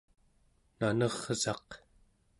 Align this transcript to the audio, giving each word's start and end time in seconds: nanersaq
nanersaq 0.77 1.69